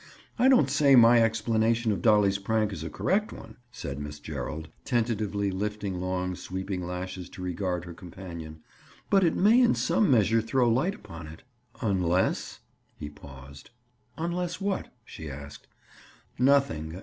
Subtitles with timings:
[0.39, 4.67] I don't say my explanation of Dolly's prank is a correct one," said Miss Gerald,
[4.83, 8.61] tentatively lifting long sweeping lashes to regard her companion,
[9.11, 11.43] "but it may in some measure throw light upon it."
[11.83, 12.61] "Unless—?"
[12.97, 13.69] He paused.
[14.17, 15.67] "Unless what?" she asked.
[16.39, 16.97] "Nothing.